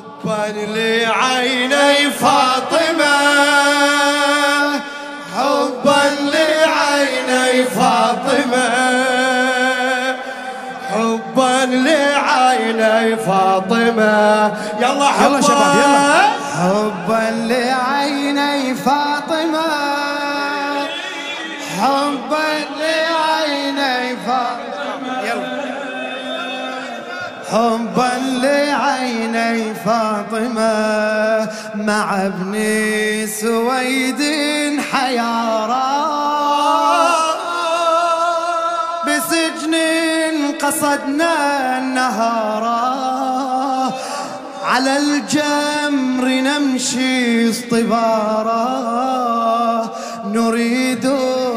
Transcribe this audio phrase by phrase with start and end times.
[0.00, 3.16] حبا لعيني فاطمة.
[5.36, 8.68] حبا لعيني فاطمة.
[10.90, 14.52] حبا لعيني فاطمة.
[14.80, 15.26] يلا حبا.
[15.26, 16.30] يلا شباب، يلا.
[16.60, 19.70] حبا لعيني فاطمة.
[21.80, 22.48] حبا
[27.52, 28.10] حبا
[28.42, 32.54] لعيني فاطمة مع ابن
[33.26, 34.22] سويد
[34.92, 36.00] حيارى
[39.06, 39.74] بسجن
[40.62, 42.80] قصدنا النهارا
[44.64, 48.60] على الجمر نمشي اصطبارا
[50.24, 51.06] نريد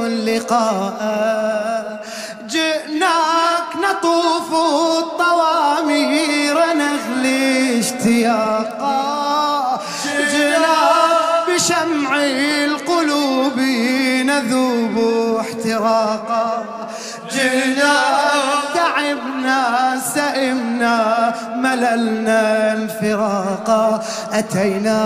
[0.06, 1.53] اللقاء
[20.16, 25.02] سئمنا مللنا الفراقا أتينا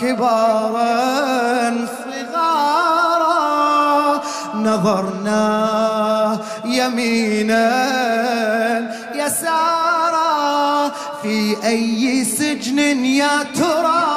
[0.00, 3.40] كبارا صغارا
[4.54, 5.40] نظرنا
[6.64, 7.66] يمينا
[9.14, 10.90] يسارا
[11.22, 14.10] في أي سجن يا ترى؟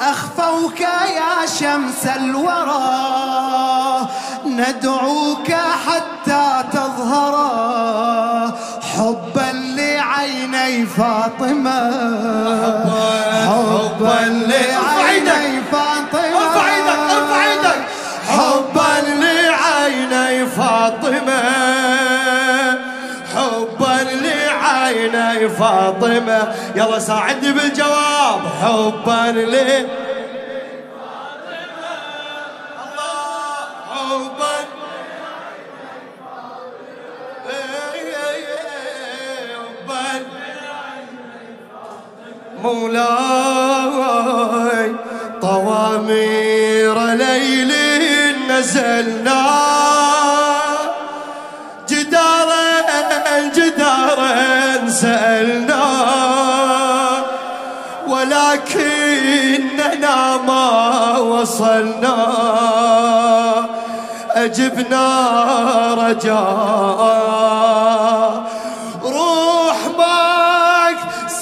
[0.00, 3.04] أخفوك يا شمس الورى
[4.56, 5.50] ندعوك
[5.86, 7.34] حتى تظهر
[8.96, 11.80] حبا لعيني فاطمة.
[13.48, 16.38] حبا لعيني فاطمة.
[16.40, 17.80] ارفع إيدك ارفع إيدك.
[18.28, 21.42] حبا لعيني فاطمة.
[23.34, 26.54] حبا لعيني فاطمة.
[26.76, 28.40] يلا ساعدني بالجواب.
[28.62, 29.54] حبا ل
[48.64, 49.44] نزلنا
[51.88, 52.72] جدارا
[53.54, 55.84] جدارا سألنا
[58.08, 59.36] ولكننا
[60.36, 62.16] ما وصلنا.
[64.30, 65.06] أجبنا
[65.98, 67.04] رجاء.
[69.04, 69.76] روح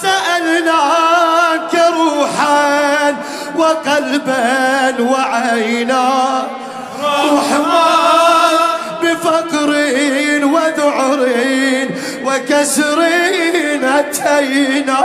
[0.02, 3.16] سألناك روحا
[3.56, 6.51] وقلبا وعينا.
[7.34, 9.70] ماك بفقر
[10.44, 11.28] وذعر
[12.24, 13.02] وكسر
[13.98, 15.02] أتينا.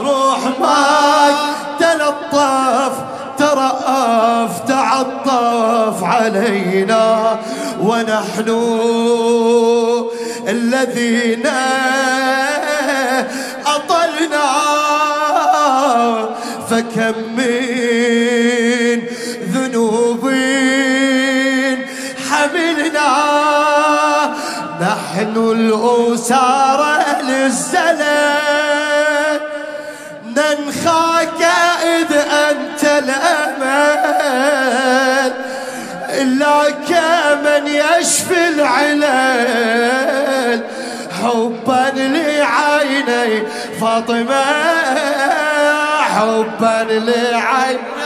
[0.00, 0.38] روح
[1.80, 2.92] تلطف
[3.38, 7.36] ترأف تعطف علينا.
[7.80, 8.48] ونحن
[10.48, 11.46] الذين
[13.66, 14.52] أطلنا.
[16.70, 18.21] فكم من
[25.32, 28.02] نحن الأسارى للزلل
[30.26, 31.42] ننخاك
[31.82, 32.12] إذ
[32.50, 34.02] أنت الأمل.
[36.38, 36.90] لك
[37.44, 40.60] من يشفي العلل.
[41.22, 43.42] حبا لعيني
[43.80, 44.44] فاطمة.
[46.02, 48.01] حبا لعيني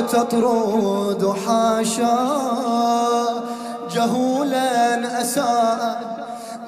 [0.00, 2.18] تطرد حاشا
[3.94, 6.10] جهولا أساء.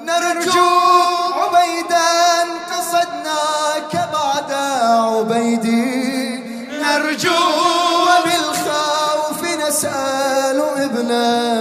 [0.05, 0.69] نرجو
[1.37, 2.13] عبيدا
[2.71, 6.43] قصدناك بعد عبيدي
[6.81, 7.41] نرجو
[8.07, 11.11] وبالخوف نسأل ابن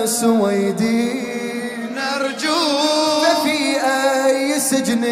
[0.07, 1.23] سويدي
[1.97, 2.61] نرجو
[3.23, 5.05] ففي أي سجن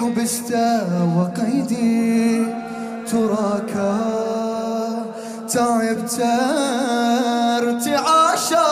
[0.00, 0.52] حبست
[1.16, 2.46] وقيدي
[3.10, 3.74] تراك
[5.54, 6.16] تعبت
[7.58, 8.70] ارتعاشا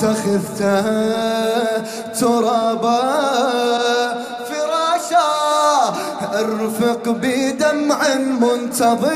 [0.00, 0.60] تخفت
[1.76, 3.02] الترابا
[4.48, 5.30] فراشا.
[6.34, 8.00] ارفق بدمع
[8.40, 9.08] منتظم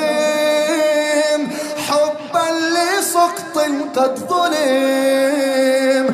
[1.88, 3.56] حبا لسقط
[3.96, 6.06] قد ظلم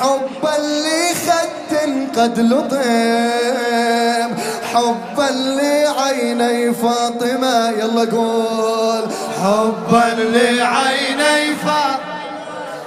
[0.00, 1.72] حبا لخد
[2.16, 4.30] قد لطم
[4.72, 9.04] حبا لعيني فاطمة يلا قول.
[9.44, 12.14] حبا لعيني فاطمة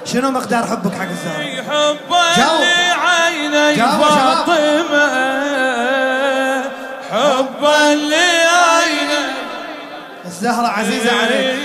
[0.05, 2.23] شنو مقدار حبك حق الزهرة حبا.
[2.61, 3.75] لعيني.
[3.75, 5.07] فاطمة.
[7.11, 9.23] حبا لعيني
[10.25, 11.55] الزهرة عزيزة عليك.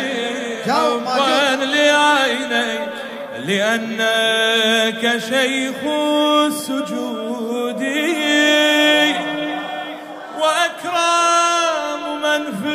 [0.67, 2.69] جاوب، ما حبا لعيني
[3.47, 5.77] لأنك شيخ
[6.47, 7.83] السجود.
[10.41, 12.75] وأكرم من في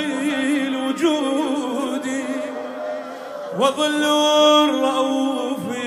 [0.67, 0.86] الوجود.
[3.59, 4.03] وظل
[4.69, 5.77] الرؤوف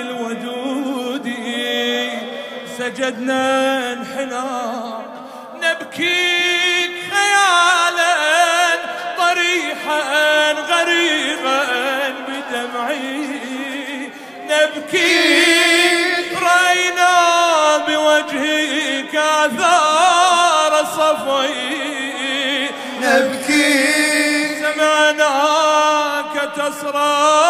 [0.00, 1.32] الودود
[2.78, 4.46] سجدنا انحنا
[5.62, 8.14] نبكيك خيالا
[9.18, 11.60] طريحا غريغا
[12.28, 13.28] بدمعي.
[14.50, 17.12] نبكيك رأينا
[17.88, 21.54] بوجهك آثار صفي
[23.02, 23.37] نبكي
[26.70, 27.48] سمعناك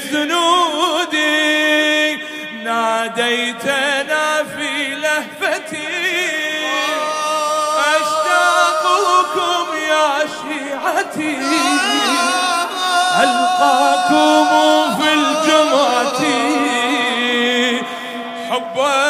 [2.65, 6.10] ناديتنا في لهفتي
[13.61, 16.21] ألقاكم في الجمعة.
[18.51, 19.01] حبا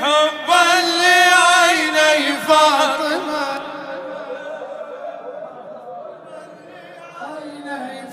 [0.00, 0.68] حبا
[1.02, 2.16] لعيني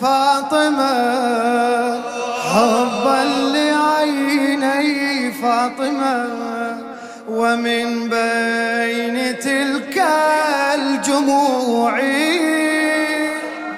[0.01, 0.95] فاطمة
[2.53, 3.19] حبا
[3.53, 4.83] لعيني
[5.31, 6.44] فاطمة.
[7.45, 9.97] ومن بين تلك
[10.73, 11.99] الجموع.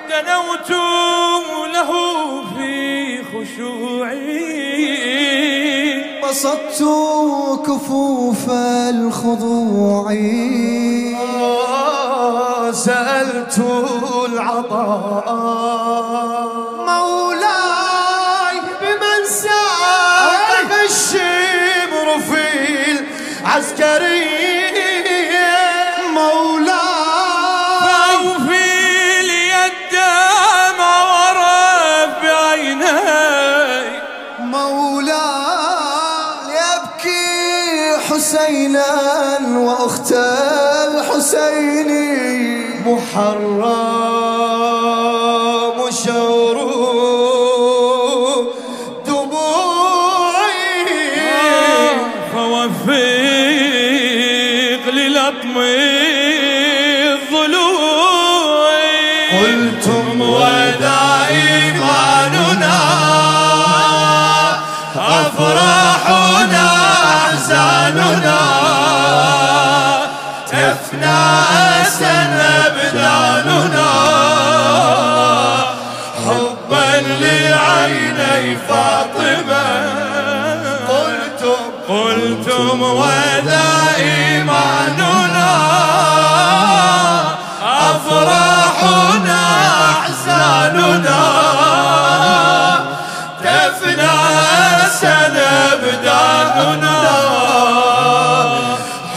[0.09, 0.71] دنوت
[1.75, 1.91] له
[2.55, 2.73] في
[3.23, 4.37] خشوعي
[6.23, 6.79] بسطت
[7.67, 8.43] كفوف
[8.89, 10.07] الخضوع.
[12.71, 13.57] سألت
[14.31, 16.06] العطاء.
[23.79, 25.57] العسكرية
[26.13, 28.65] مولاي وفي
[29.19, 29.93] اليد
[30.77, 30.95] ما
[34.39, 35.17] مولاي
[36.49, 38.89] يبكي حسينا
[39.57, 40.11] واخت
[40.87, 41.89] الحسين
[42.85, 44.07] محرم
[45.91, 46.57] شور
[49.05, 50.47] دموعي
[55.27, 55.57] للطم
[57.07, 58.71] الضلوع.
[59.31, 61.17] قلتم ودائماننا
[64.97, 66.67] أفراحنا
[67.17, 68.39] أحزاننا.
[70.47, 71.19] تفنى
[71.81, 72.33] أسن
[72.65, 73.91] أبداننا.
[76.25, 76.89] حبا
[77.21, 80.06] لعيني قلتم
[82.57, 84.37] قلتم ودائماننا
[87.63, 89.41] أفراحنا
[89.89, 91.21] أحزاننا.
[93.43, 94.17] تفنى
[95.73, 96.99] أبداننا.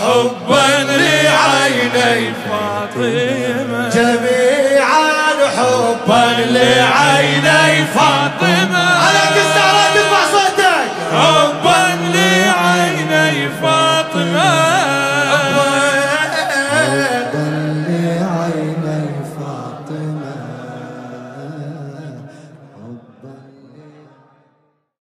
[0.01, 3.83] حبا لعيني فاطمة.
[3.95, 5.09] جميعا
[5.57, 8.87] حبا لعيني فاطمة.